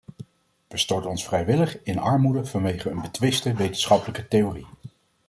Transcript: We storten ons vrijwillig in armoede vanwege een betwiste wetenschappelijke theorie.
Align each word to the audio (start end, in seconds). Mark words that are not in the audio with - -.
We 0.67 0.77
storten 0.77 1.09
ons 1.09 1.23
vrijwillig 1.25 1.83
in 1.83 1.99
armoede 1.99 2.45
vanwege 2.45 2.89
een 2.89 3.01
betwiste 3.01 3.53
wetenschappelijke 3.53 4.27
theorie. 4.27 4.65